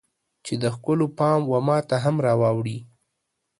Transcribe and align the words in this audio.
چې 0.45 0.53
د 0.61 0.63
ښکلو 0.75 1.07
پام 1.17 1.41
و 1.47 1.53
ماته 1.67 1.97
هم 2.03 2.15
راواوړي 2.25 2.77